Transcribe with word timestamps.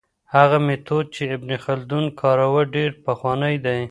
هغه 0.35 0.57
میتود 0.67 1.05
چې 1.15 1.21
ابن 1.35 1.49
خلدون 1.65 2.05
کاروه 2.21 2.61
ډېر 2.75 2.91
پخوانی 3.05 3.55
دی. 3.65 3.81